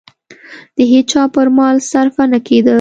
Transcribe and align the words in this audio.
د 0.75 0.77
هېچا 0.91 1.23
پر 1.35 1.47
مال 1.57 1.75
صرفه 1.91 2.23
نه 2.31 2.39
کېده. 2.47 2.69